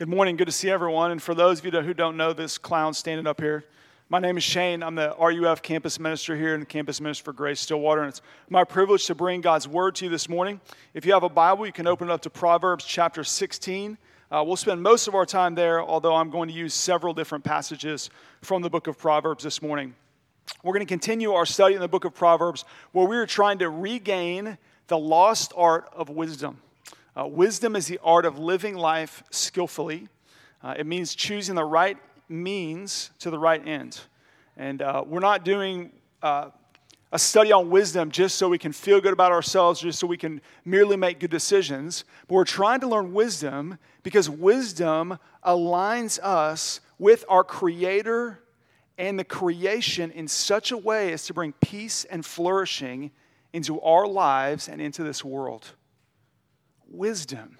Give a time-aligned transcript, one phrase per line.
[0.00, 0.38] Good morning.
[0.38, 1.10] Good to see everyone.
[1.10, 3.66] And for those of you who don't know this clown standing up here,
[4.08, 4.82] my name is Shane.
[4.82, 8.00] I'm the RUF campus minister here and the campus minister for Grace Stillwater.
[8.00, 10.58] And it's my privilege to bring God's word to you this morning.
[10.94, 13.98] If you have a Bible, you can open it up to Proverbs chapter 16.
[14.30, 17.44] Uh, we'll spend most of our time there, although I'm going to use several different
[17.44, 18.08] passages
[18.40, 19.94] from the book of Proverbs this morning.
[20.62, 23.58] We're going to continue our study in the book of Proverbs where we are trying
[23.58, 24.56] to regain
[24.86, 26.56] the lost art of wisdom.
[27.18, 30.08] Uh, wisdom is the art of living life skillfully.
[30.62, 31.98] Uh, it means choosing the right
[32.28, 34.00] means to the right end.
[34.56, 35.90] And uh, we're not doing
[36.22, 36.50] uh,
[37.10, 40.16] a study on wisdom just so we can feel good about ourselves, just so we
[40.16, 42.04] can merely make good decisions.
[42.28, 48.40] But we're trying to learn wisdom because wisdom aligns us with our Creator
[48.98, 53.10] and the creation in such a way as to bring peace and flourishing
[53.52, 55.72] into our lives and into this world
[56.90, 57.58] wisdom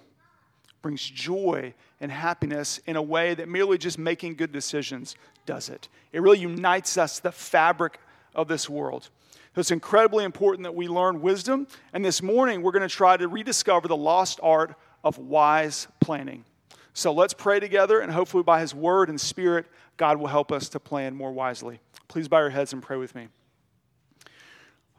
[0.81, 5.87] brings joy and happiness in a way that merely just making good decisions does it.
[6.11, 7.99] It really unites us, the fabric
[8.33, 9.09] of this world.
[9.53, 11.67] So it's incredibly important that we learn wisdom.
[11.93, 16.45] And this morning, we're going to try to rediscover the lost art of wise planning.
[16.93, 19.65] So let's pray together, and hopefully, by His word and spirit,
[19.97, 21.79] God will help us to plan more wisely.
[22.07, 23.27] Please bow your heads and pray with me.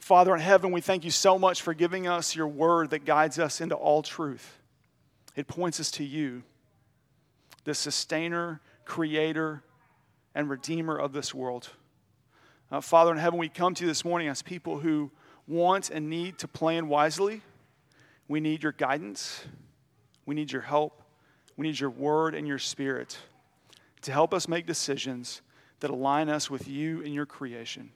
[0.02, 3.38] Father in heaven, we thank you so much for giving us your word that guides
[3.38, 4.58] us into all truth.
[5.36, 6.42] It points us to you,
[7.62, 9.62] the sustainer, creator,
[10.34, 11.68] and redeemer of this world.
[12.68, 15.12] Uh, Father in heaven, we come to you this morning as people who
[15.46, 17.40] want and need to plan wisely.
[18.26, 19.44] We need your guidance,
[20.26, 21.00] we need your help,
[21.56, 23.18] we need your word and your spirit
[24.00, 25.42] to help us make decisions
[25.78, 27.92] that align us with you and your creation.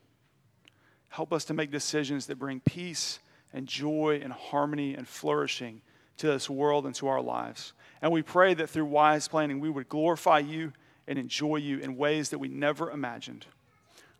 [1.17, 3.20] Help us to make decisions that bring peace
[3.55, 5.81] and joy and harmony and flourishing
[6.19, 7.73] to this world and to our lives.
[8.03, 10.75] And we pray that through wise planning, we would glorify you
[11.08, 13.47] and enjoy you in ways that we never imagined.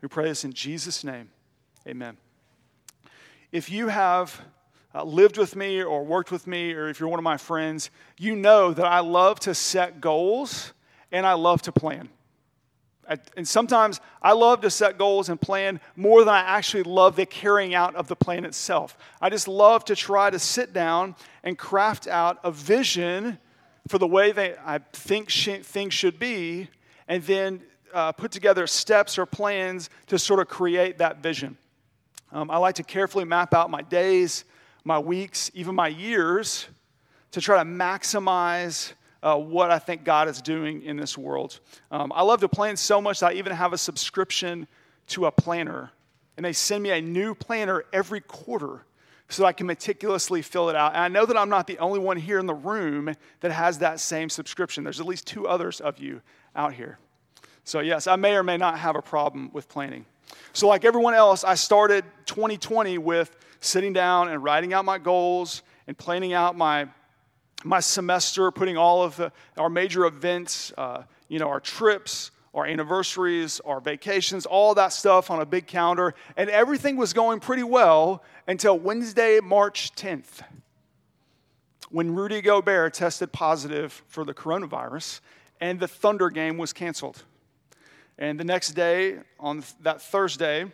[0.01, 1.29] We pray this in Jesus' name.
[1.87, 2.17] Amen.
[3.53, 4.41] If you have
[4.95, 7.91] uh, lived with me or worked with me, or if you're one of my friends,
[8.17, 10.73] you know that I love to set goals
[11.13, 12.09] and I love to plan
[13.37, 17.27] and sometimes I love to set goals and plan more than I actually love the
[17.27, 18.99] carrying out of the plan itself.
[19.21, 23.39] I just love to try to sit down and craft out a vision
[23.89, 26.69] for the way that I think sh- things should be,
[27.07, 27.63] and then
[27.95, 31.57] uh, put together steps or plans to sort of create that vision.
[32.33, 34.45] Um, I like to carefully map out my days,
[34.85, 36.67] my weeks, even my years
[37.31, 41.61] to try to maximize uh, what I think God is doing in this world.
[41.91, 44.67] Um, I love to plan so much that I even have a subscription
[45.09, 45.91] to a planner.
[46.37, 48.85] And they send me a new planner every quarter
[49.29, 50.93] so I can meticulously fill it out.
[50.93, 53.79] And I know that I'm not the only one here in the room that has
[53.79, 54.85] that same subscription.
[54.85, 56.21] There's at least two others of you
[56.55, 56.99] out here.
[57.65, 60.05] So, yes, I may or may not have a problem with planning.
[60.53, 65.63] So, like everyone else, I started 2020 with sitting down and writing out my goals
[65.89, 66.87] and planning out my
[67.67, 72.65] my semester, putting all of the, our major events, uh, you know, our trips, our
[72.65, 76.15] anniversaries, our vacations, all that stuff on a big calendar.
[76.37, 80.43] And everything was going pretty well until Wednesday, March 10th,
[81.91, 85.21] when Rudy Gobert tested positive for the coronavirus
[85.61, 87.25] and the Thunder game was canceled.
[88.19, 90.65] And the next day, on that Thursday,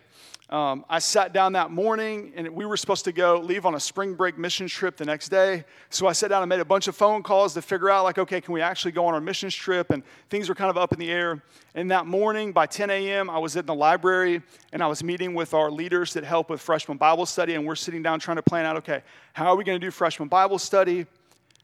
[0.49, 3.79] um, I sat down that morning and we were supposed to go leave on a
[3.79, 5.63] spring break mission trip the next day.
[5.89, 8.17] So I sat down and made a bunch of phone calls to figure out, like,
[8.17, 9.89] okay, can we actually go on our missions trip?
[9.89, 11.41] And things were kind of up in the air.
[11.75, 14.41] And that morning by 10 a.m., I was in the library
[14.73, 17.55] and I was meeting with our leaders that help with freshman Bible study.
[17.55, 19.01] And we're sitting down trying to plan out, okay,
[19.31, 21.05] how are we going to do freshman Bible study?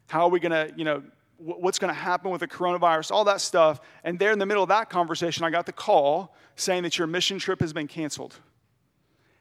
[0.08, 1.04] How are we going to, you know,
[1.38, 3.80] what's going to happen with the coronavirus, all that stuff.
[4.04, 7.08] And there in the middle of that conversation, I got the call saying that your
[7.08, 8.38] mission trip has been canceled.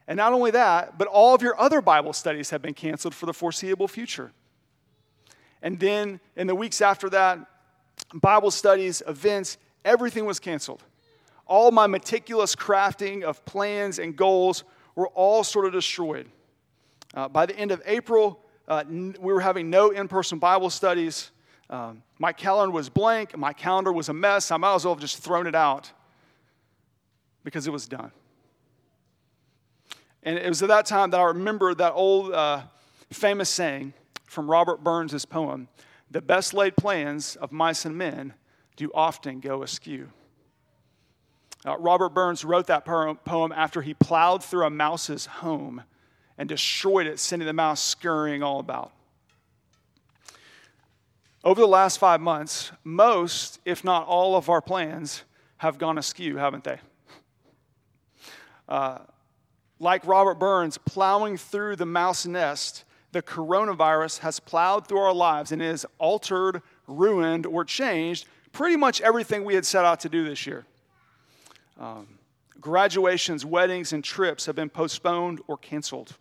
[0.09, 3.27] And not only that, but all of your other Bible studies have been canceled for
[3.27, 4.31] the foreseeable future.
[5.61, 7.39] And then in the weeks after that,
[8.15, 10.83] Bible studies, events, everything was canceled.
[11.45, 14.63] All my meticulous crafting of plans and goals
[14.95, 16.27] were all sort of destroyed.
[17.13, 20.71] Uh, by the end of April, uh, n- we were having no in person Bible
[20.71, 21.29] studies.
[21.69, 23.37] Um, my calendar was blank.
[23.37, 24.49] My calendar was a mess.
[24.49, 25.91] I might as well have just thrown it out
[27.43, 28.11] because it was done.
[30.23, 32.63] And it was at that time that I remember that old uh,
[33.11, 33.93] famous saying
[34.25, 35.67] from Robert Burns' poem
[36.11, 38.33] The best laid plans of mice and men
[38.75, 40.09] do often go askew.
[41.65, 45.83] Uh, Robert Burns wrote that poem after he plowed through a mouse's home
[46.37, 48.93] and destroyed it, sending the mouse scurrying all about.
[51.43, 55.23] Over the last five months, most, if not all, of our plans
[55.57, 56.79] have gone askew, haven't they?
[58.67, 58.99] Uh,
[59.79, 65.51] like Robert Burns plowing through the mouse nest, the coronavirus has plowed through our lives
[65.51, 70.23] and has altered, ruined, or changed pretty much everything we had set out to do
[70.23, 70.65] this year.
[71.79, 72.07] Um,
[72.59, 76.17] graduations, weddings, and trips have been postponed or canceled.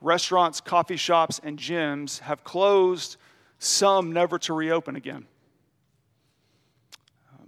[0.00, 3.16] Restaurants, coffee shops, and gyms have closed,
[3.58, 5.26] some never to reopen again.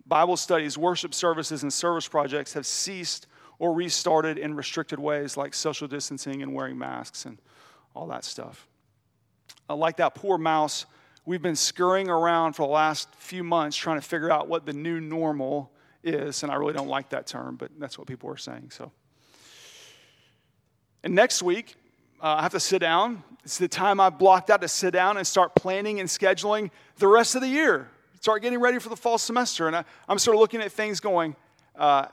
[0.07, 3.27] Bible studies, worship services, and service projects have ceased
[3.63, 7.39] or restarted in restricted ways like social distancing and wearing masks and
[7.95, 8.67] all that stuff.
[9.71, 10.85] Uh, like that poor mouse,
[11.25, 14.73] we've been scurrying around for the last few months trying to figure out what the
[14.73, 15.71] new normal
[16.03, 16.43] is.
[16.43, 18.71] And I really don't like that term, but that's what people are saying.
[18.73, 18.91] So,
[21.05, 21.77] and next week,
[22.21, 23.23] uh, I have to sit down.
[23.45, 27.07] It's the time I've blocked out to sit down and start planning and scheduling the
[27.07, 27.89] rest of the year.
[28.21, 29.69] Start getting ready for the fall semester.
[29.69, 31.37] And I, am sort of looking at things going,
[31.77, 32.07] uh,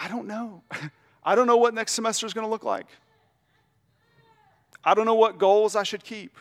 [0.00, 0.62] I don't know.
[1.24, 2.86] I don't know what next semester is going to look like.
[4.82, 6.38] I don't know what goals I should keep.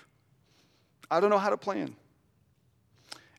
[1.12, 1.96] I don't know how to plan.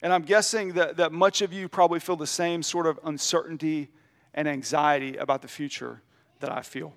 [0.02, 3.88] And I'm guessing that, that much of you probably feel the same sort of uncertainty
[4.34, 6.02] and anxiety about the future
[6.40, 6.94] that I feel.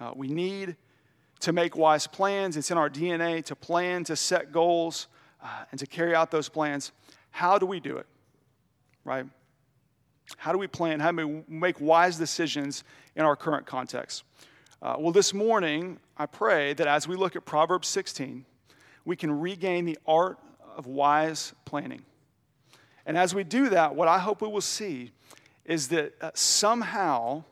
[0.00, 0.76] Uh, we need
[1.40, 2.56] to make wise plans.
[2.56, 5.06] It's in our DNA to plan, to set goals,
[5.42, 6.90] uh, and to carry out those plans.
[7.30, 8.06] How do we do it?
[9.04, 9.26] Right?
[10.36, 11.00] How do we plan?
[11.00, 12.84] How do we make wise decisions
[13.16, 14.24] in our current context?
[14.82, 18.44] Uh, well, this morning, I pray that as we look at Proverbs 16,
[19.04, 20.38] we can regain the art
[20.76, 22.02] of wise planning.
[23.06, 25.12] And as we do that, what I hope we will see
[25.64, 27.44] is that uh, somehow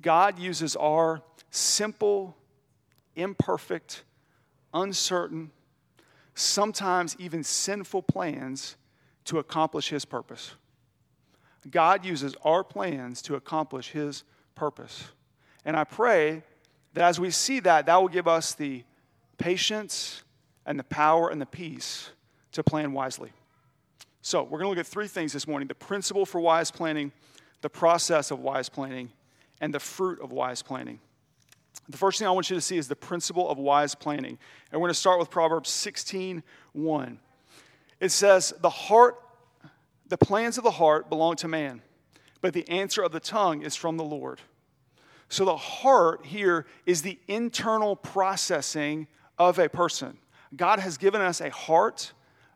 [0.00, 2.36] God uses our simple,
[3.14, 4.02] imperfect,
[4.72, 5.50] uncertain,
[6.34, 8.76] sometimes even sinful plans
[9.26, 10.54] to accomplish His purpose.
[11.70, 14.24] God uses our plans to accomplish His
[14.54, 15.04] purpose.
[15.64, 16.42] And I pray
[16.94, 18.84] that as we see that, that will give us the
[19.38, 20.22] patience
[20.66, 22.10] and the power and the peace
[22.52, 23.32] to plan wisely.
[24.22, 27.12] So, we're going to look at three things this morning the principle for wise planning,
[27.60, 29.10] the process of wise planning,
[29.60, 31.00] and the fruit of wise planning.
[31.88, 34.38] The first thing I want you to see is the principle of wise planning.
[34.72, 37.18] And we're going to start with Proverbs 16 1.
[38.00, 39.16] It says, The heart
[40.14, 41.82] the plans of the heart belong to man,
[42.40, 44.40] but the answer of the tongue is from the Lord.
[45.28, 49.08] So the heart here is the internal processing
[49.40, 50.16] of a person.
[50.54, 52.12] God has given us a heart,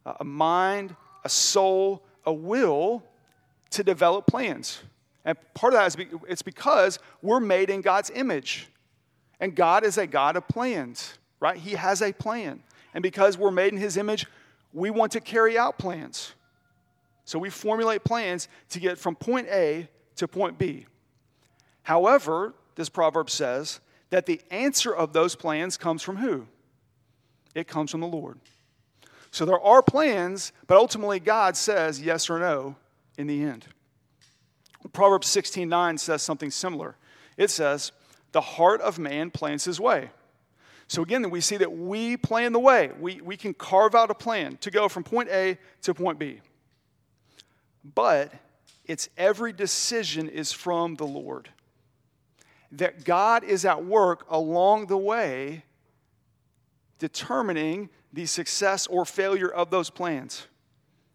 [0.07, 0.95] a mind,
[1.25, 3.03] a soul, a will
[3.71, 4.81] to develop plans.
[5.25, 8.69] And part of that is it's because we're made in God's image.
[9.41, 11.57] And God is a God of plans, right?
[11.57, 12.63] He has a plan.
[12.95, 14.27] And because we're made in his image,
[14.73, 16.35] we want to carry out plans.
[17.29, 19.87] So we formulate plans to get from point A
[20.17, 20.87] to point B.
[21.83, 26.47] However, this proverb says that the answer of those plans comes from who?
[27.55, 28.41] It comes from the Lord.
[29.31, 32.77] So there are plans, but ultimately God says yes or no
[33.19, 33.67] in the end.
[34.95, 36.97] Proverbs 16:9 says something similar.
[37.37, 37.93] It says,
[38.33, 40.13] "The heart of man plans his way."
[40.87, 42.91] So again, we see that we plan the way.
[42.99, 46.41] We, we can carve out a plan to go from point A to point B
[47.85, 48.33] but
[48.85, 51.51] its every decision is from the Lord.
[52.73, 55.65] That God is at work along the way,
[56.99, 60.47] determining the success or failure of those plans.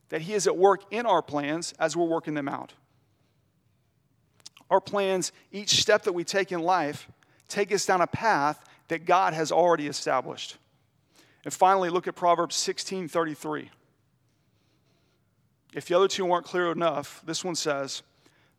[0.09, 2.73] That He is at work in our plans as we're working them out.
[4.69, 7.07] Our plans, each step that we take in life,
[7.47, 10.57] take us down a path that God has already established.
[11.43, 13.69] And finally, look at Proverbs 16 33.
[15.75, 18.03] If the other two weren't clear enough, this one says,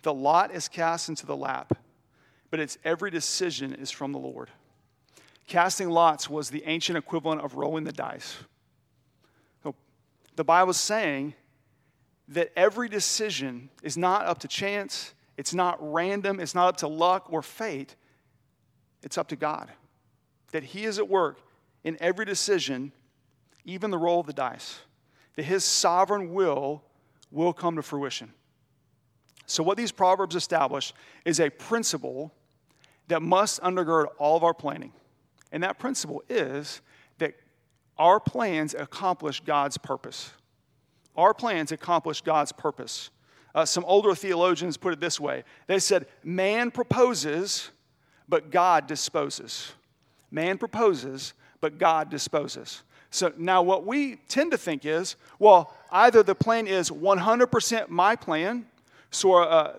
[0.03, 1.79] The lot is cast into the lap,
[2.51, 4.51] but its every decision is from the Lord.
[5.47, 8.37] Casting lots was the ancient equivalent of rolling the dice.
[9.63, 9.75] So
[10.37, 11.35] the Bible is saying
[12.29, 16.89] that every decision is not up to chance, it's not random, it's not up to
[16.89, 17.95] luck or fate,
[19.03, 19.71] it's up to God.
[20.53, 21.39] That He is at work
[21.85, 22.93] in every decision,
[23.65, 24.81] even the roll of the dice.
[25.37, 26.83] That His sovereign will
[27.35, 28.33] will come to fruition.
[29.47, 32.33] So, what these proverbs establish is a principle
[33.09, 34.93] that must undergird all of our planning.
[35.53, 36.81] And that principle is
[37.19, 37.35] that
[37.99, 40.33] our plans accomplish God's purpose.
[41.17, 43.11] Our plans accomplish God's purpose.
[43.55, 47.71] Uh, some older theologians put it this way they said, Man proposes,
[48.29, 49.73] but God disposes.
[50.31, 52.83] Man proposes, but God disposes.
[53.15, 58.17] So now what we tend to think is, well, either the plan is 100% my
[58.17, 58.67] plan,
[59.13, 59.75] so, uh,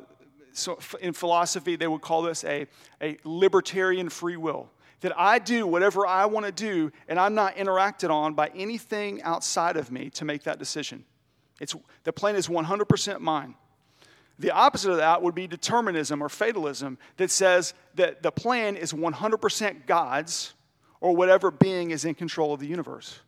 [0.53, 2.65] so in philosophy they would call this a,
[3.01, 4.69] a libertarian free will.
[5.01, 9.21] That I do whatever I want to do, and I'm not interacted on by anything
[9.23, 11.03] outside of me to make that decision.
[11.59, 11.75] It's,
[12.05, 13.55] the plan is 100% mine.
[14.39, 18.93] The opposite of that would be determinism or fatalism that says that the plan is
[18.93, 20.53] 100% God's
[21.05, 23.19] or whatever being is in control of the universe.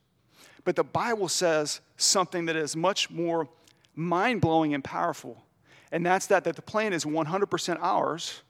[0.63, 3.47] But the Bible says something that is much more
[3.93, 5.43] mind blowing and powerful,
[5.91, 8.41] and that's that, that the plan is 100% ours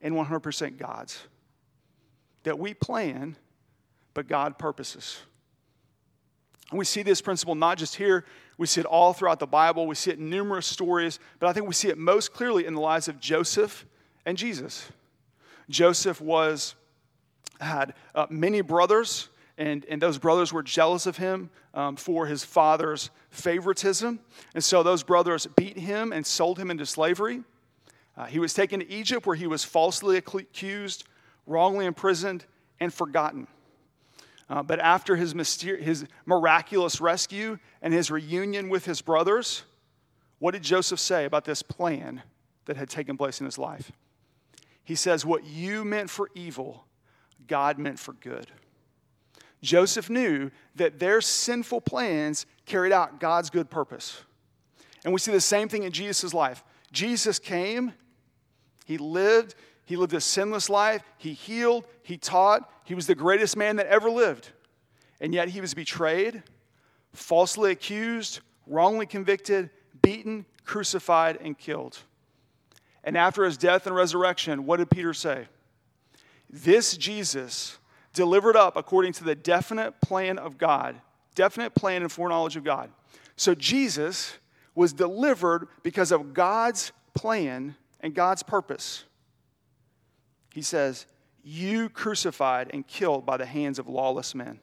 [0.00, 1.18] and 100% God's.
[2.44, 3.36] That we plan,
[4.14, 5.18] but God purposes.
[6.70, 8.24] And we see this principle not just here,
[8.56, 9.86] we see it all throughout the Bible.
[9.86, 12.72] We see it in numerous stories, but I think we see it most clearly in
[12.72, 13.84] the lives of Joseph
[14.24, 14.90] and Jesus.
[15.68, 16.76] Joseph was
[17.60, 22.44] had uh, many brothers, and, and those brothers were jealous of him um, for his
[22.44, 24.20] father's favoritism.
[24.54, 27.42] And so those brothers beat him and sold him into slavery.
[28.16, 31.04] Uh, he was taken to Egypt, where he was falsely accused,
[31.46, 32.44] wrongly imprisoned,
[32.80, 33.46] and forgotten.
[34.48, 39.64] Uh, but after his, myster- his miraculous rescue and his reunion with his brothers,
[40.38, 42.22] what did Joseph say about this plan
[42.66, 43.90] that had taken place in his life?
[44.84, 46.84] He says, What you meant for evil,
[47.46, 48.50] God meant for good.
[49.62, 54.22] Joseph knew that their sinful plans carried out God's good purpose.
[55.04, 56.64] And we see the same thing in Jesus' life.
[56.92, 57.92] Jesus came,
[58.84, 61.02] he lived, he lived a sinless life.
[61.18, 61.84] He healed.
[62.02, 62.70] He taught.
[62.84, 64.50] He was the greatest man that ever lived.
[65.20, 66.42] And yet he was betrayed,
[67.12, 69.70] falsely accused, wrongly convicted,
[70.02, 71.98] beaten, crucified, and killed.
[73.04, 75.46] And after his death and resurrection, what did Peter say?
[76.54, 77.78] This Jesus,
[78.12, 80.94] delivered up according to the definite plan of God,
[81.34, 82.90] definite plan and foreknowledge of God.
[83.34, 84.34] So Jesus
[84.72, 89.02] was delivered because of God's plan and God's purpose.
[90.52, 91.06] He says,
[91.42, 94.60] You crucified and killed by the hands of lawless men.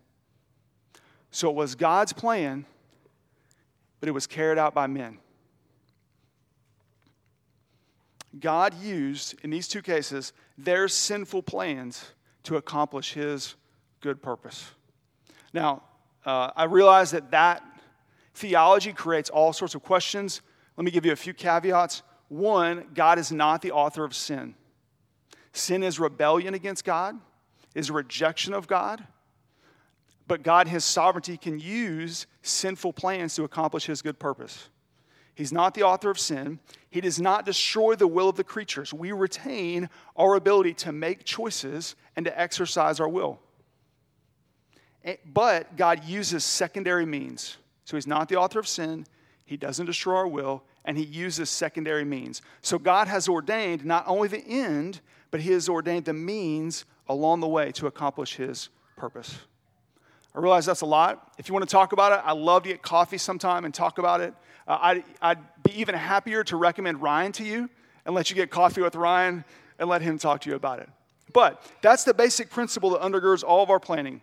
[1.29, 2.65] So it was God's plan,
[3.99, 5.17] but it was carried out by men.
[8.39, 12.11] God used, in these two cases, their sinful plans
[12.43, 13.55] to accomplish his
[13.99, 14.71] good purpose.
[15.53, 15.83] Now,
[16.25, 17.63] uh, I realize that that
[18.33, 20.41] theology creates all sorts of questions.
[20.77, 22.03] Let me give you a few caveats.
[22.29, 24.55] One, God is not the author of sin.
[25.53, 27.19] Sin is rebellion against God,
[27.75, 29.05] is rejection of God.
[30.27, 34.69] But God, His sovereignty, can use sinful plans to accomplish His good purpose.
[35.41, 36.59] He's not the author of sin.
[36.91, 38.93] He does not destroy the will of the creatures.
[38.93, 43.39] We retain our ability to make choices and to exercise our will.
[45.03, 47.57] Eh, but God uses secondary means.
[47.85, 49.07] So He's not the author of sin.
[49.43, 52.43] He doesn't destroy our will, and He uses secondary means.
[52.61, 57.39] So God has ordained not only the end, but He has ordained the means along
[57.39, 59.39] the way to accomplish His purpose.
[60.33, 61.33] I realize that's a lot.
[61.37, 63.97] If you want to talk about it, I love to get coffee sometime and talk
[63.97, 64.33] about it.
[64.67, 67.69] Uh, I'd, I'd be even happier to recommend Ryan to you
[68.05, 69.43] and let you get coffee with Ryan
[69.77, 70.89] and let him talk to you about it.
[71.33, 74.21] But that's the basic principle that undergirds all of our planning,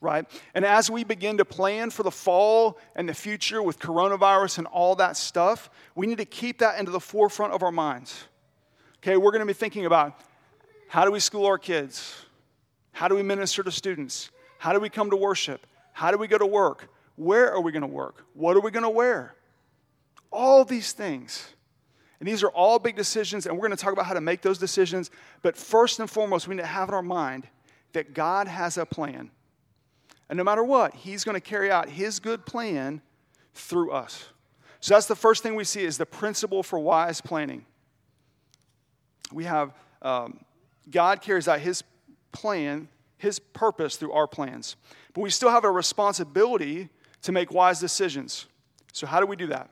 [0.00, 0.24] right?
[0.54, 4.66] And as we begin to plan for the fall and the future with coronavirus and
[4.66, 8.24] all that stuff, we need to keep that into the forefront of our minds.
[8.98, 10.18] Okay, we're going to be thinking about
[10.88, 12.24] how do we school our kids?
[12.92, 14.30] How do we minister to students?
[14.58, 15.66] How do we come to worship?
[15.92, 16.88] How do we go to work?
[17.16, 18.24] Where are we going to work?
[18.34, 19.34] What are we going to wear?
[20.30, 21.48] All these things.
[22.20, 24.42] And these are all big decisions, and we're going to talk about how to make
[24.42, 25.10] those decisions.
[25.42, 27.46] But first and foremost, we need to have in our mind
[27.92, 29.30] that God has a plan.
[30.28, 33.00] And no matter what, He's going to carry out His good plan
[33.54, 34.26] through us.
[34.80, 37.64] So that's the first thing we see is the principle for wise planning.
[39.32, 39.72] We have
[40.02, 40.40] um,
[40.90, 41.82] God carries out His
[42.32, 42.88] plan,
[43.18, 44.76] His purpose through our plans.
[45.12, 46.88] But we still have a responsibility
[47.22, 48.46] to make wise decisions.
[48.92, 49.68] So, how do we do that?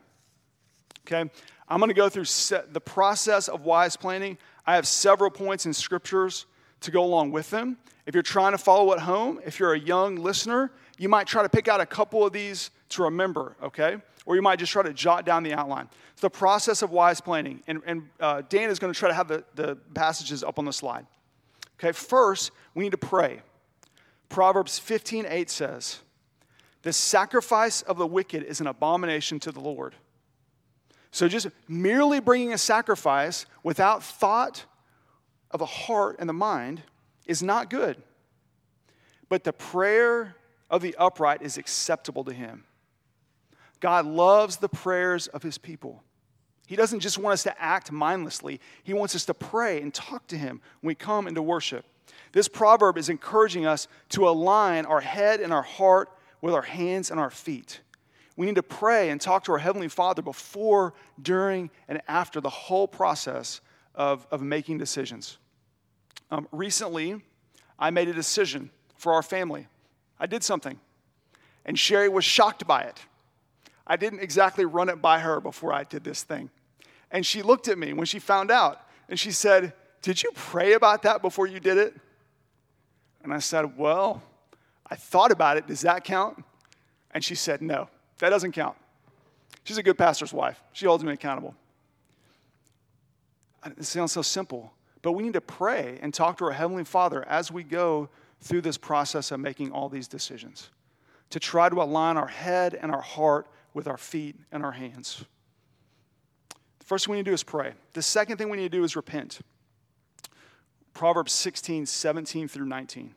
[1.07, 1.29] Okay,
[1.69, 2.25] I'm going to go through
[2.71, 4.37] the process of wise planning.
[4.65, 6.45] I have several points in scriptures
[6.81, 7.77] to go along with them.
[8.05, 11.43] If you're trying to follow at home, if you're a young listener, you might try
[11.43, 13.97] to pick out a couple of these to remember, okay?
[14.25, 15.89] Or you might just try to jot down the outline.
[16.13, 17.61] It's the process of wise planning.
[17.67, 20.65] And, and uh, Dan is going to try to have the, the passages up on
[20.65, 21.05] the slide.
[21.79, 23.41] Okay, first, we need to pray.
[24.29, 25.99] Proverbs 15 8 says,
[26.81, 29.95] The sacrifice of the wicked is an abomination to the Lord
[31.17, 34.65] so just merely bringing a sacrifice without thought
[35.51, 36.83] of the heart and the mind
[37.25, 38.01] is not good.
[39.27, 40.35] But the prayer
[40.69, 42.65] of the upright is acceptable to him.
[43.79, 46.03] God loves the prayers of his people.
[46.67, 50.27] He doesn't just want us to act mindlessly, he wants us to pray and talk
[50.27, 51.85] to him when we come into worship.
[52.33, 56.09] This proverb is encouraging us to align our head and our heart
[56.41, 57.79] with our hands and our feet.
[58.35, 62.49] We need to pray and talk to our Heavenly Father before, during, and after the
[62.49, 63.61] whole process
[63.95, 65.37] of, of making decisions.
[66.29, 67.21] Um, recently,
[67.79, 69.67] I made a decision for our family.
[70.19, 70.79] I did something,
[71.65, 72.99] and Sherry was shocked by it.
[73.87, 76.49] I didn't exactly run it by her before I did this thing.
[77.11, 80.73] And she looked at me when she found out, and she said, Did you pray
[80.73, 81.95] about that before you did it?
[83.23, 84.21] And I said, Well,
[84.89, 85.67] I thought about it.
[85.67, 86.43] Does that count?
[87.11, 88.77] And she said, No, that doesn't count.
[89.63, 90.61] She's a good pastor's wife.
[90.71, 91.55] She holds me accountable.
[93.65, 94.71] It sounds so simple,
[95.01, 98.07] but we need to pray and talk to our Heavenly Father as we go
[98.39, 100.69] through this process of making all these decisions
[101.31, 105.25] to try to align our head and our heart with our feet and our hands.
[106.87, 107.73] First thing we need to do is pray.
[107.91, 109.41] The second thing we need to do is repent.
[110.93, 113.13] Proverbs 16, 17 through 19.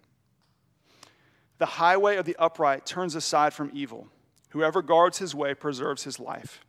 [1.58, 4.08] The highway of the upright turns aside from evil.
[4.48, 6.64] Whoever guards his way preserves his life.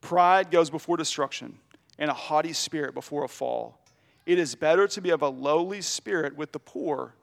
[0.00, 1.58] Pride goes before destruction,
[1.98, 3.78] and a haughty spirit before a fall.
[4.24, 7.14] It is better to be of a lowly spirit with the poor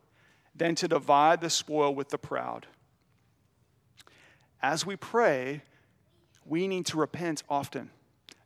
[0.55, 2.67] than to divide the spoil with the proud.
[4.61, 5.63] As we pray,
[6.45, 7.89] we need to repent often,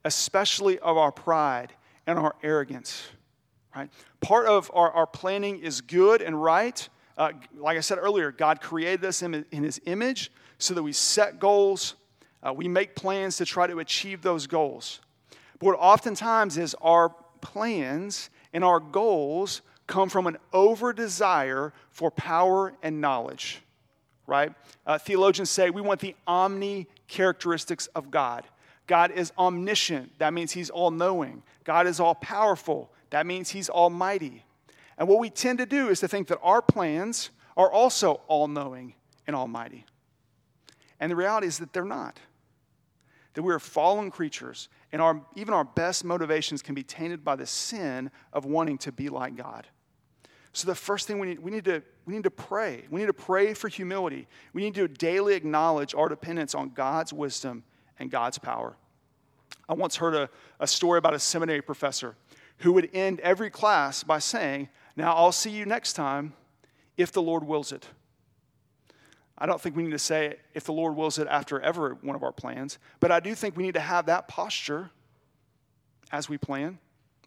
[0.05, 1.73] especially of our pride
[2.07, 3.03] and our arrogance.
[3.75, 3.89] Right?
[4.21, 6.87] Part of our, our planning is good and right.
[7.17, 10.93] Uh, like I said earlier, God created us in, in His image so that we
[10.93, 11.95] set goals,
[12.41, 14.99] uh, we make plans to try to achieve those goals.
[15.59, 17.09] But what oftentimes is our
[17.41, 23.61] plans and our goals come from an over desire for power and knowledge,
[24.27, 24.53] right?
[24.85, 28.45] Uh, theologians say we want the omni characteristics of God.
[28.87, 31.43] God is omniscient, that means He's all knowing.
[31.63, 34.43] God is all powerful, that means He's almighty.
[34.97, 38.47] And what we tend to do is to think that our plans are also all
[38.47, 38.93] knowing
[39.25, 39.85] and almighty.
[40.99, 42.19] And the reality is that they're not.
[43.33, 47.35] That we are fallen creatures, and our, even our best motivations can be tainted by
[47.35, 49.67] the sin of wanting to be like God.
[50.55, 52.83] So, the first thing we need, we need, to, we need to pray.
[52.91, 54.27] We need to pray for humility.
[54.53, 57.63] We need to daily acknowledge our dependence on God's wisdom
[57.99, 58.75] and God's power.
[59.67, 60.29] I once heard a,
[60.59, 62.15] a story about a seminary professor
[62.59, 66.33] who would end every class by saying, Now I'll see you next time
[66.97, 67.87] if the Lord wills it.
[69.37, 72.15] I don't think we need to say if the Lord wills it after every one
[72.15, 74.91] of our plans, but I do think we need to have that posture
[76.11, 76.77] as we plan.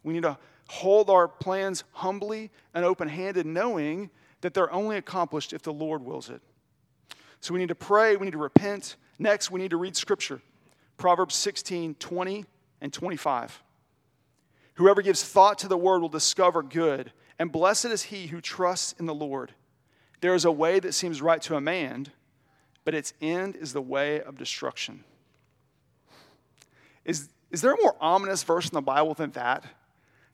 [0.03, 5.53] We need to hold our plans humbly and open handed, knowing that they're only accomplished
[5.53, 6.41] if the Lord wills it.
[7.41, 8.97] So we need to pray, we need to repent.
[9.19, 10.41] Next, we need to read Scripture
[10.97, 12.45] Proverbs 16, 20,
[12.81, 13.63] and 25.
[14.75, 18.95] Whoever gives thought to the word will discover good, and blessed is he who trusts
[18.99, 19.53] in the Lord.
[20.21, 22.07] There is a way that seems right to a man,
[22.85, 25.05] but its end is the way of destruction.
[27.05, 29.65] Is, is there a more ominous verse in the Bible than that?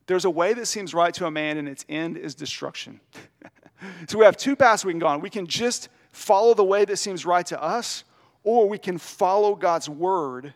[0.06, 3.00] There's a way that seems right to a man, and its end is destruction.
[4.08, 5.20] so we have two paths we can go on.
[5.20, 8.04] We can just follow the way that seems right to us,
[8.44, 10.54] or we can follow God's word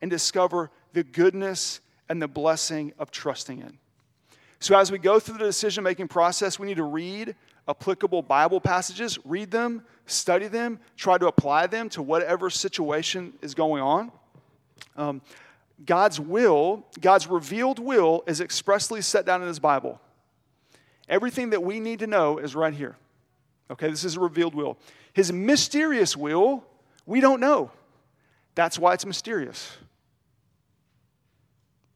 [0.00, 3.72] and discover the goodness and the blessing of trusting it.
[4.58, 7.34] So, as we go through the decision making process, we need to read
[7.68, 13.54] applicable Bible passages, read them, study them, try to apply them to whatever situation is
[13.54, 14.12] going on.
[14.96, 15.20] Um,
[15.84, 20.00] God's will, God's revealed will, is expressly set down in His Bible.
[21.08, 22.96] Everything that we need to know is right here.
[23.70, 24.78] Okay, this is a revealed will.
[25.12, 26.64] His mysterious will,
[27.06, 27.70] we don't know.
[28.54, 29.76] That's why it's mysterious.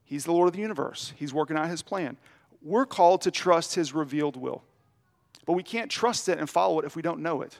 [0.04, 2.16] He's the Lord of the universe, He's working out His plan.
[2.62, 4.62] We're called to trust His revealed will.
[5.46, 7.58] But we can't trust it and follow it if we don't know it.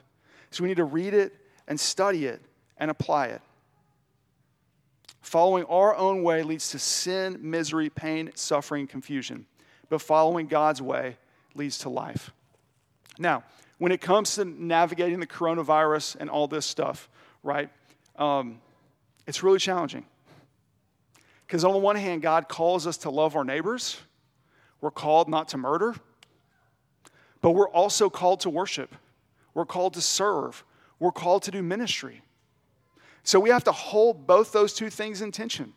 [0.51, 1.33] So we need to read it
[1.67, 2.41] and study it
[2.77, 3.41] and apply it.
[5.21, 9.45] Following our own way leads to sin, misery, pain, suffering, confusion.
[9.89, 11.17] But following God's way
[11.55, 12.31] leads to life.
[13.17, 13.43] Now,
[13.77, 17.09] when it comes to navigating the coronavirus and all this stuff,
[17.43, 17.69] right,
[18.15, 18.59] um,
[19.27, 20.05] it's really challenging.
[21.45, 23.97] Because on the one hand, God calls us to love our neighbors,
[24.79, 25.95] we're called not to murder,
[27.41, 28.95] but we're also called to worship,
[29.53, 30.63] we're called to serve,
[30.99, 32.21] we're called to do ministry.
[33.23, 35.73] So we have to hold both those two things in tension.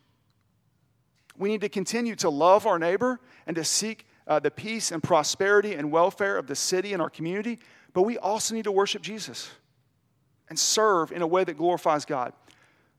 [1.37, 5.03] We need to continue to love our neighbor and to seek uh, the peace and
[5.03, 7.59] prosperity and welfare of the city and our community,
[7.93, 9.51] but we also need to worship Jesus.
[10.55, 12.33] And serve in a way that glorifies God.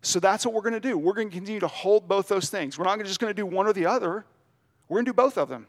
[0.01, 0.97] So that's what we're going to do.
[0.97, 2.77] We're going to continue to hold both those things.
[2.77, 4.25] We're not just going to do one or the other,
[4.89, 5.67] we're going to do both of them.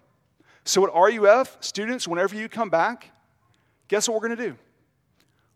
[0.65, 3.13] So at RUF, students, whenever you come back,
[3.87, 4.59] guess what we're going to do?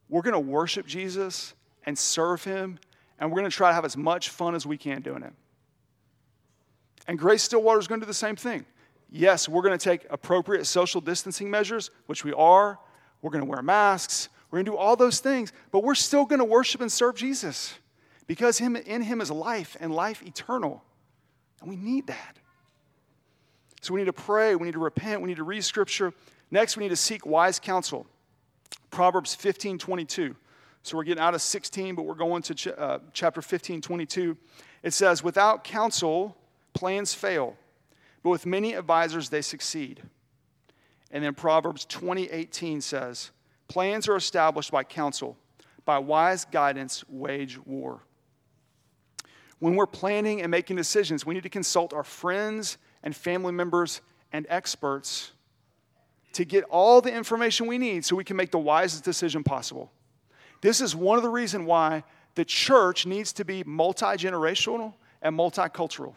[0.08, 1.52] We're going to worship Jesus
[1.84, 2.78] and serve him,
[3.18, 5.32] and we're going to try to have as much fun as we can doing it.
[7.08, 8.64] And Grace Stillwater is going to do the same thing.
[9.10, 12.78] Yes, we're going to take appropriate social distancing measures, which we are.
[13.20, 14.28] We're going to wear masks.
[14.50, 17.14] We're going to do all those things, but we're still going to worship and serve
[17.14, 17.74] Jesus
[18.26, 20.82] because him, in him is life and life eternal.
[21.60, 22.36] And we need that.
[23.80, 26.12] So we need to pray, we need to repent, we need to read scripture.
[26.50, 28.06] Next, we need to seek wise counsel.
[28.90, 30.34] Proverbs 15 22.
[30.82, 34.36] So we're getting out of 16, but we're going to ch- uh, chapter 15 22.
[34.82, 36.36] It says, Without counsel,
[36.74, 37.56] plans fail,
[38.22, 40.02] but with many advisors, they succeed.
[41.10, 43.30] And then Proverbs 20 18 says,
[43.70, 45.36] Plans are established by counsel,
[45.84, 48.00] by wise guidance, wage war.
[49.60, 54.00] When we're planning and making decisions, we need to consult our friends and family members
[54.32, 55.30] and experts
[56.32, 59.92] to get all the information we need so we can make the wisest decision possible.
[60.62, 62.02] This is one of the reasons why
[62.34, 66.14] the church needs to be multi generational and multicultural.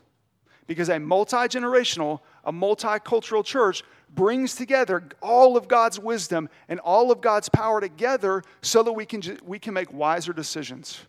[0.66, 7.12] Because a multi generational, a multicultural church brings together all of God's wisdom and all
[7.12, 11.02] of God's power together so that we can, we can make wiser decisions.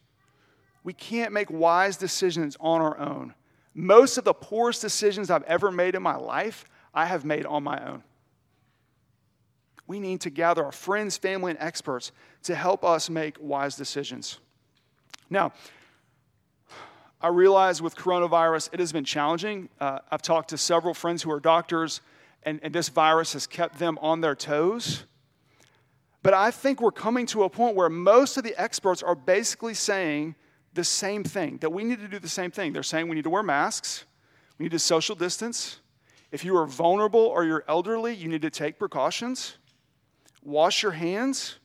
[0.83, 3.35] We can't make wise decisions on our own.
[3.75, 7.65] Most of the poorest decisions I've ever made in my life, I have made on
[7.65, 8.03] my own.
[9.87, 12.13] We need to gather our friends, family, and experts
[12.45, 14.39] to help us make wise decisions.
[15.29, 15.53] Now,
[17.21, 19.69] I realize with coronavirus, it has been challenging.
[19.81, 22.01] Uh, I've talked to several friends who are doctors,
[22.45, 25.05] and, and this virus has kept them on their toes.
[26.23, 29.75] But I think we're coming to a point where most of the experts are basically
[29.75, 30.35] saying
[30.73, 32.73] the same thing that we need to do the same thing.
[32.73, 34.05] They're saying we need to wear masks,
[34.59, 35.81] we need to social distance.
[36.33, 39.57] If you are vulnerable or you're elderly, you need to take precautions
[40.45, 41.57] wash your hands.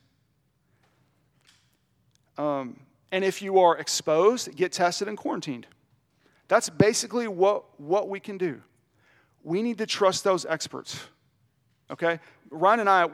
[2.38, 2.80] Um,
[3.12, 5.66] and if you are exposed, get tested and quarantined.
[6.48, 8.62] That's basically what, what we can do.
[9.42, 11.00] We need to trust those experts.
[11.90, 12.20] Okay?
[12.50, 13.08] Ryan and I,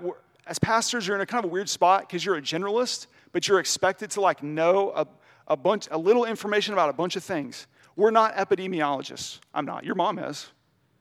[0.46, 3.48] as pastors, you're in a kind of a weird spot because you're a generalist, but
[3.48, 5.06] you're expected to like know a,
[5.48, 7.66] a bunch, a little information about a bunch of things.
[7.96, 9.40] We're not epidemiologists.
[9.54, 9.84] I'm not.
[9.84, 10.48] Your mom is.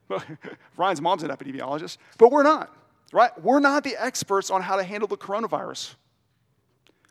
[0.77, 2.75] Ryan's mom's an epidemiologist, but we're not
[3.15, 3.31] right?
[3.41, 5.95] We're not the experts on how to handle the coronavirus.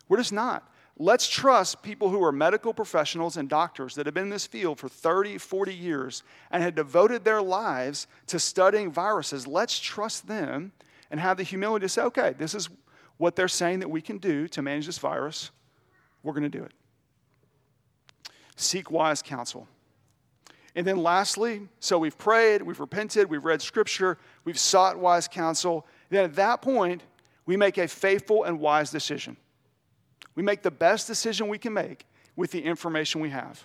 [0.08, 0.70] We're just not.
[0.96, 4.78] Let's trust people who are medical professionals and doctors that have been in this field
[4.78, 9.46] for 30, 40 years and had devoted their lives to studying viruses.
[9.46, 10.70] Let's trust them
[11.10, 12.68] and have the humility to say, okay, this is
[13.16, 15.50] what they're saying that we can do to manage this virus.
[16.22, 16.72] We're going to do it.
[18.56, 19.66] Seek wise counsel.
[20.76, 25.86] And then lastly, so we've prayed, we've repented, we've read scripture, we've sought wise counsel.
[26.10, 27.02] Then at that point,
[27.46, 29.36] we make a faithful and wise decision.
[30.34, 33.64] We make the best decision we can make with the information we have.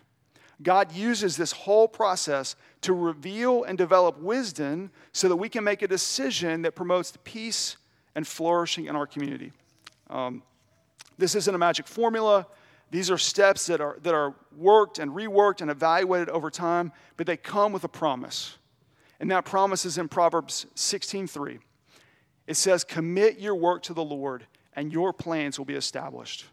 [0.62, 5.82] God uses this whole process to reveal and develop wisdom so that we can make
[5.82, 7.78] a decision that promotes peace
[8.16, 9.54] and flourishing in our community.
[10.10, 10.44] Um,
[11.18, 12.46] this isn't a magic formula.
[12.92, 17.28] These are steps that are, that are worked and reworked and evaluated over time, but
[17.28, 18.58] they come with a promise.
[19.20, 21.60] And that promise is in Proverbs 16:3.
[22.48, 26.46] It says, "Commit your work to the Lord, and your plans will be established."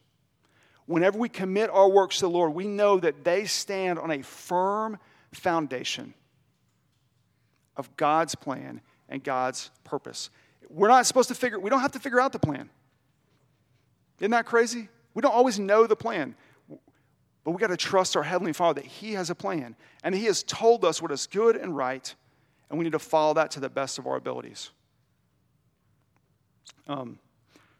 [0.86, 4.22] Whenever we commit our works to the Lord, we know that they stand on a
[4.22, 4.98] firm
[5.32, 6.14] foundation
[7.76, 10.30] of God's plan and God's purpose.
[10.68, 12.70] We're not supposed to figure, we don't have to figure out the plan.
[14.20, 14.88] Isn't that crazy?
[15.14, 16.34] We don't always know the plan,
[17.44, 20.24] but we got to trust our Heavenly Father that He has a plan and He
[20.26, 22.14] has told us what is good and right,
[22.70, 24.70] and we need to follow that to the best of our abilities.
[26.86, 27.18] Um,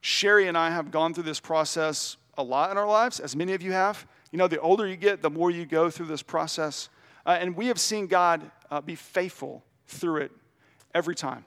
[0.00, 3.52] Sherry and I have gone through this process a lot in our lives, as many
[3.54, 4.06] of you have.
[4.30, 6.88] You know, the older you get, the more you go through this process.
[7.24, 10.32] Uh, and we have seen God uh, be faithful through it
[10.94, 11.44] every time.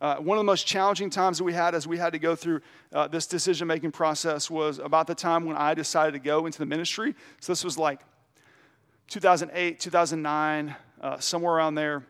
[0.00, 2.36] Uh, one of the most challenging times that we had as we had to go
[2.36, 2.60] through
[2.92, 6.58] uh, this decision making process was about the time when I decided to go into
[6.58, 7.14] the ministry.
[7.40, 8.00] So this was like
[9.08, 12.04] 2008, 2009, uh, somewhere around there.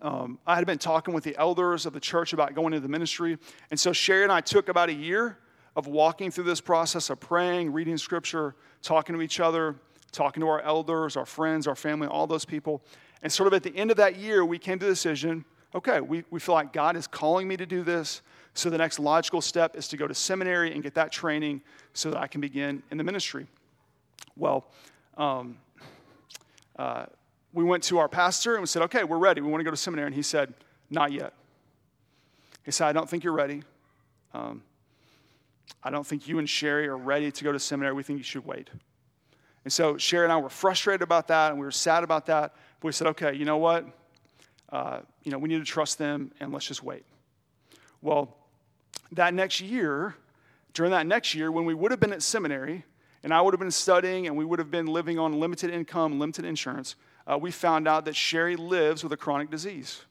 [0.00, 2.88] Um, I had been talking with the elders of the church about going into the
[2.88, 3.38] ministry.
[3.70, 5.38] And so Sherry and I took about a year
[5.76, 9.76] of walking through this process of praying, reading scripture, talking to each other,
[10.10, 12.82] talking to our elders, our friends, our family, all those people.
[13.22, 16.00] And sort of at the end of that year, we came to the decision okay,
[16.00, 18.22] we, we feel like God is calling me to do this.
[18.54, 21.62] So the next logical step is to go to seminary and get that training
[21.94, 23.46] so that I can begin in the ministry.
[24.36, 24.66] Well,
[25.16, 25.56] um,
[26.76, 27.06] uh,
[27.52, 29.40] we went to our pastor and we said, okay, we're ready.
[29.40, 30.06] We want to go to seminary.
[30.06, 30.52] And he said,
[30.90, 31.32] not yet.
[32.64, 33.62] He said, I don't think you're ready.
[34.34, 34.62] Um,
[35.82, 37.94] I don't think you and Sherry are ready to go to seminary.
[37.94, 38.70] We think you should wait.
[39.64, 42.54] And so Sherry and I were frustrated about that and we were sad about that.
[42.80, 43.86] But we said, okay, you know what?
[44.70, 47.04] Uh, you know, we need to trust them and let's just wait.
[48.00, 48.36] Well,
[49.12, 50.16] that next year,
[50.74, 52.84] during that next year, when we would have been at seminary
[53.22, 56.18] and I would have been studying and we would have been living on limited income,
[56.18, 56.96] limited insurance,
[57.26, 60.02] uh, we found out that Sherry lives with a chronic disease.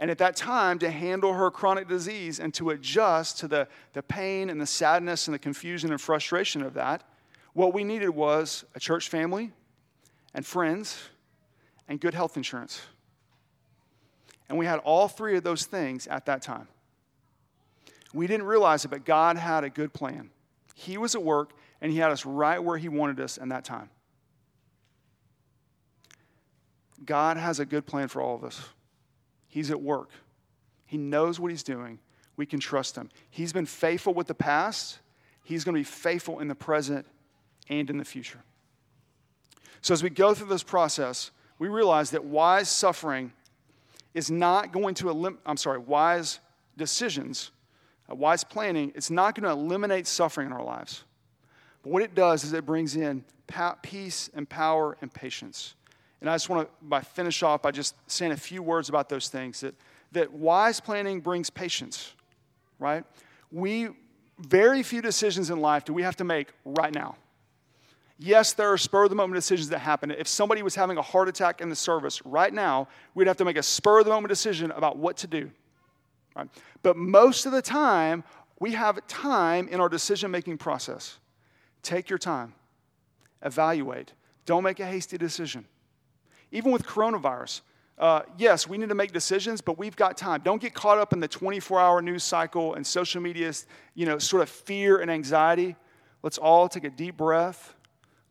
[0.00, 4.02] And at that time, to handle her chronic disease and to adjust to the, the
[4.02, 7.02] pain and the sadness and the confusion and frustration of that,
[7.52, 9.50] what we needed was a church family
[10.34, 10.96] and friends
[11.88, 12.80] and good health insurance.
[14.48, 16.68] And we had all three of those things at that time.
[18.14, 20.30] We didn't realize it, but God had a good plan.
[20.74, 23.64] He was at work, and He had us right where He wanted us in that
[23.64, 23.90] time.
[27.04, 28.62] God has a good plan for all of us.
[29.48, 30.10] He's at work,
[30.86, 31.98] He knows what He's doing.
[32.36, 33.10] We can trust Him.
[33.30, 35.00] He's been faithful with the past,
[35.42, 37.06] He's going to be faithful in the present
[37.68, 38.40] and in the future.
[39.80, 43.32] So, as we go through this process, we realize that wise suffering
[44.14, 46.40] is not going to eliminate, I'm sorry, wise
[46.76, 47.50] decisions
[48.10, 51.04] uh, wise planning, it's not going to eliminate suffering in our lives.
[51.82, 53.24] But what it does is it brings in
[53.82, 55.74] peace and power and patience.
[56.20, 59.28] And I just want to finish off by just saying a few words about those
[59.28, 59.74] things that,
[60.12, 62.12] that wise planning brings patience,
[62.78, 63.04] right?
[63.52, 63.90] We
[64.38, 67.16] very few decisions in life do we have to make right now.
[68.20, 70.10] Yes, there are spur of the moment decisions that happen.
[70.10, 73.44] If somebody was having a heart attack in the service right now, we'd have to
[73.44, 75.50] make a spur of the moment decision about what to do.
[76.34, 76.48] Right?
[76.82, 78.24] But most of the time,
[78.58, 81.18] we have time in our decision making process.
[81.82, 82.54] Take your time,
[83.42, 84.12] evaluate,
[84.46, 85.64] don't make a hasty decision.
[86.50, 87.60] Even with coronavirus,
[87.98, 90.40] uh, yes, we need to make decisions, but we've got time.
[90.44, 94.18] Don't get caught up in the 24 hour news cycle and social media's, you know,
[94.18, 95.74] sort of fear and anxiety.
[96.22, 97.74] Let's all take a deep breath,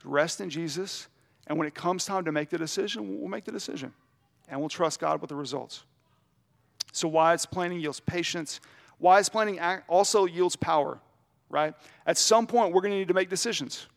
[0.03, 1.07] rest in Jesus,
[1.47, 3.93] and when it comes time to make the decision, we'll make the decision.
[4.49, 5.83] And we'll trust God with the results.
[6.93, 8.61] So, wise planning yields patience.
[8.99, 10.99] Wise planning also yields power,
[11.49, 11.73] right?
[12.05, 13.87] At some point, we're going to need to make decisions.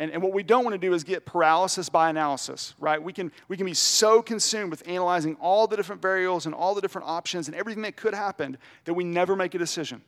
[0.00, 3.00] And, and what we don't want to do is get paralysis by analysis, right?
[3.00, 6.74] We can, we can be so consumed with analyzing all the different variables and all
[6.74, 10.02] the different options and everything that could happen that we never make a decision.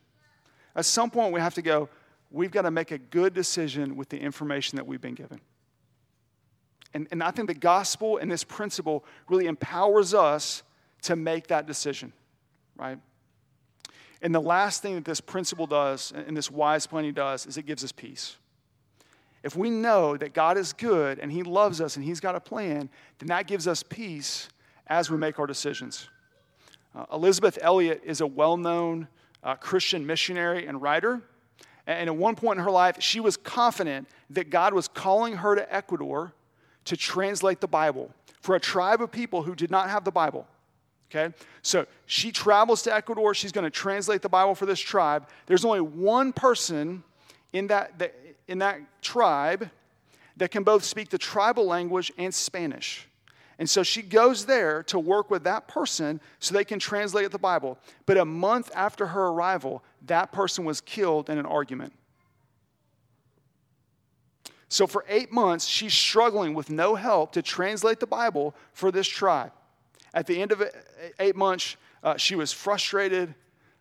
[0.75, 1.89] At some point, we have to go,
[2.31, 5.41] we've got to make a good decision with the information that we've been given.
[6.95, 10.65] And, and I think the gospel and this principle really empowers us
[11.03, 12.13] to make that decision
[12.77, 12.99] right?
[14.21, 17.67] And the last thing that this principle does, and this wise planning does, is it
[17.67, 18.37] gives us peace.
[19.43, 22.41] If we know that God is good and He loves us and He's got a
[22.41, 24.49] plan, then that gives us peace
[24.87, 26.09] as we make our decisions.
[26.95, 29.09] Uh, Elisabeth Elliot is a well known
[29.43, 31.23] uh, Christian missionary and writer.
[31.87, 35.57] And at one point in her life, she was confident that God was calling her
[35.57, 36.33] to Ecuador
[36.85, 40.47] to translate the Bible for a tribe of people who did not have the Bible.
[41.11, 41.35] Okay?
[41.63, 43.35] So she travels to Ecuador.
[43.35, 45.29] She's going to translate the Bible for this tribe.
[45.47, 47.03] There's only one person
[47.53, 48.15] in that, that,
[48.53, 49.71] in that tribe
[50.37, 53.09] that can both speak the tribal language and Spanish.
[53.59, 57.39] And so she goes there to work with that person so they can translate the
[57.39, 57.79] Bible.
[58.05, 61.95] But a month after her arrival, that person was killed in an argument.
[64.69, 69.09] So for eight months, she's struggling with no help to translate the Bible for this
[69.09, 69.53] tribe.
[70.13, 70.63] At the end of
[71.19, 73.35] eight months, uh, she was frustrated.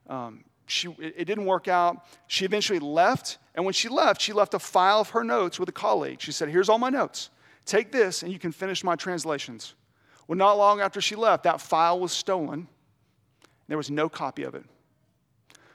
[0.08, 2.06] Um, she, it, didn't work out.
[2.28, 3.38] She eventually left.
[3.56, 6.22] And when she left, she left a file of her notes with a colleague.
[6.22, 7.30] She said, Here's all my notes.
[7.66, 9.76] Take this, and you can finish my translations.
[10.28, 12.68] Well, not long after she left, that file was stolen.
[13.68, 14.66] There was no copy of it.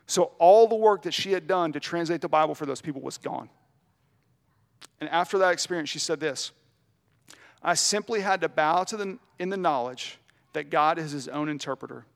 [0.06, 3.00] So all the work that she had done to translate the Bible for those people
[3.02, 3.48] was gone.
[5.00, 6.52] And after that experience, she said this
[7.62, 10.18] I simply had to bow to the, in the knowledge
[10.52, 12.06] that God is his own interpreter.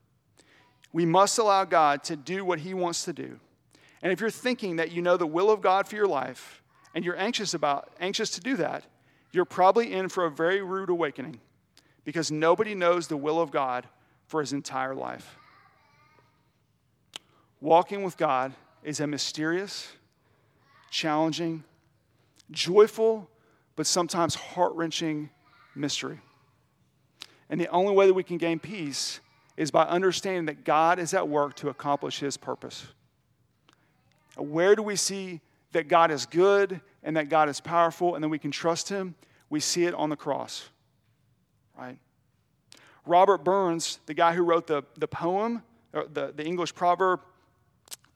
[0.92, 3.38] We must allow God to do what he wants to do.
[4.02, 6.62] And if you're thinking that you know the will of God for your life
[6.94, 8.84] and you're anxious about anxious to do that,
[9.32, 11.40] you're probably in for a very rude awakening
[12.04, 13.86] because nobody knows the will of God
[14.26, 15.36] for his entire life.
[17.60, 19.88] Walking with God is a mysterious,
[20.90, 21.62] challenging,
[22.50, 23.28] joyful,
[23.76, 25.30] but sometimes heart wrenching
[25.74, 26.18] mystery.
[27.48, 29.20] And the only way that we can gain peace
[29.60, 32.86] is by understanding that God is at work to accomplish his purpose.
[34.38, 35.42] Where do we see
[35.72, 39.14] that God is good and that God is powerful and that we can trust him?
[39.50, 40.70] We see it on the cross,
[41.78, 41.98] right?
[43.04, 47.20] Robert Burns, the guy who wrote the, the poem, the, the English proverb,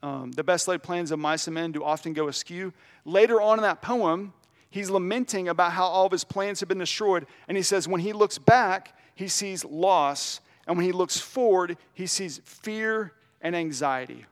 [0.03, 2.73] um, the best laid plans of mice and men do often go askew.
[3.05, 4.33] Later on in that poem,
[4.71, 7.27] he's lamenting about how all of his plans have been destroyed.
[7.49, 10.41] And he says, when he looks back, he sees loss.
[10.67, 14.25] And when he looks forward, he sees fear and anxiety.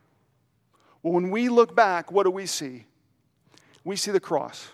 [1.02, 2.84] Well, when we look back, what do we see?
[3.84, 4.68] We see the cross.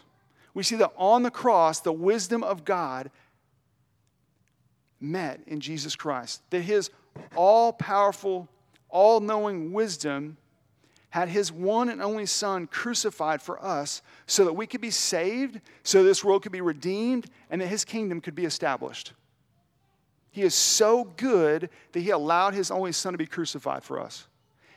[0.54, 3.10] We see that on the cross, the wisdom of God
[5.00, 6.42] met in Jesus Christ.
[6.50, 6.90] That his
[7.36, 8.48] all powerful,
[8.88, 10.36] all knowing wisdom
[11.10, 15.60] had his one and only Son crucified for us so that we could be saved,
[15.82, 19.12] so this world could be redeemed, and that his kingdom could be established.
[20.38, 24.28] He is so good that he allowed his only Son to be crucified for us.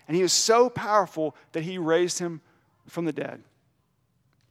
[0.08, 2.41] And he is so powerful that he raised him
[2.88, 3.43] from the dead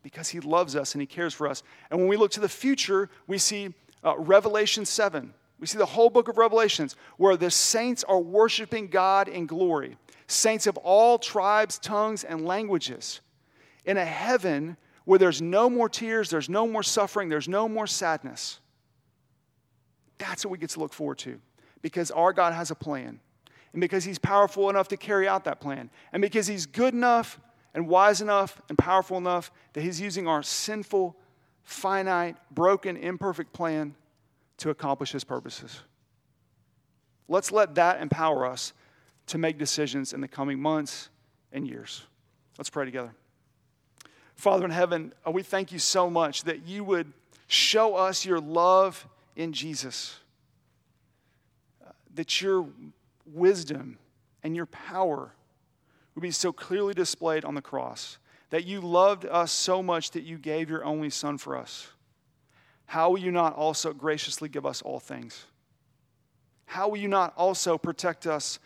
[0.05, 1.65] because he loves us and he cares for us.
[1.91, 5.35] And when we look to the future, we see uh, Revelation 7.
[5.59, 9.97] We see the whole book of Revelations where the saints are worshiping God in glory.
[10.29, 13.21] Saints of all tribes, tongues, and languages
[13.85, 17.89] in a heaven where there's no more tears, there's no more suffering, there's no more
[17.89, 18.61] sadness.
[20.21, 21.41] That's what we get to look forward to
[21.83, 23.19] because our God has a plan.
[23.73, 25.91] And because He's powerful enough to carry out that plan.
[26.13, 27.41] And because He's good enough
[27.75, 31.17] and wise enough and powerful enough that He's using our sinful,
[31.63, 33.95] finite, broken, imperfect plan
[34.59, 35.81] to accomplish His purposes.
[37.27, 38.75] Let's let that empower us
[39.29, 41.09] to make decisions in the coming months
[41.53, 42.03] and years.
[42.59, 43.15] Let's pray together.
[44.35, 47.13] Father in heaven, uh, we thank you so much that you would
[47.47, 49.07] show us your love
[49.41, 50.19] in Jesus,
[51.87, 52.67] uh, that your
[53.27, 53.99] wisdom
[54.43, 55.33] and your power
[56.15, 58.19] would be so clearly displayed on the cross,
[58.51, 61.89] that you loved us so much that you gave your only Son for us
[62.91, 65.45] how will you not also graciously give us all things?
[66.67, 68.59] How will you not also protect us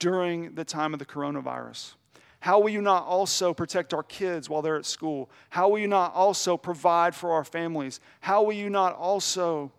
[0.00, 1.94] during the time of the coronavirus?
[2.40, 5.30] How will you not also protect our kids while they're at school?
[5.50, 8.00] How will you not also provide for our families?
[8.22, 9.70] How will you not also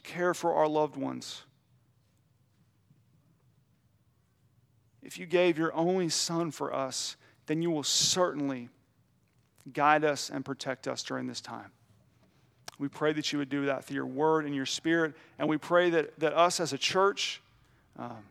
[0.00, 1.42] care for our loved ones?
[5.02, 8.68] If you gave your only son for us, then you will certainly
[9.72, 11.72] guide us and protect us during this time.
[12.78, 15.14] We pray that you would do that through your word and your spirit.
[15.38, 17.42] And we pray that, that us as a church
[17.98, 18.24] um,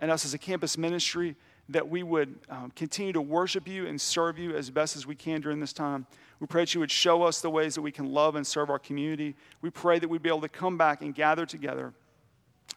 [0.00, 1.36] and us as a campus ministry,
[1.68, 5.14] that we would um, continue to worship you and serve you as best as we
[5.14, 6.06] can during this time.
[6.40, 8.68] We pray that you would show us the ways that we can love and serve
[8.68, 9.34] our community.
[9.62, 11.94] We pray that we'd be able to come back and gather together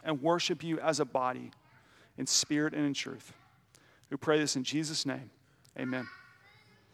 [0.04, 1.52] and worship you as a body
[2.18, 3.34] in spirit and in truth.
[4.10, 5.30] We pray this in Jesus' name.
[5.78, 6.08] Amen.